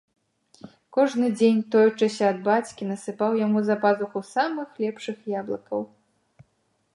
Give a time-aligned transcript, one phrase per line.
[0.95, 5.81] Кожны дзень, тоячыся ад бацькі, насыпаў яму за пазуху самых лепшых яблыкаў.